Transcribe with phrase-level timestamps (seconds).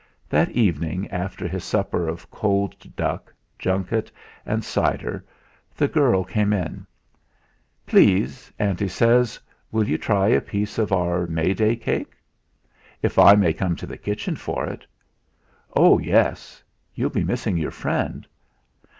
[0.29, 4.11] That evening, after his supper of cold duck, junket,
[4.47, 5.23] and cider,
[5.75, 6.87] the girl came in.
[7.85, 9.39] "Please, auntie says
[9.71, 12.13] will you try a piece of our Mayday cake?"
[13.03, 14.87] "If I may come to the kitchen for it."
[15.75, 16.63] "Oh, yes!
[16.95, 18.25] You'll be missing your friend."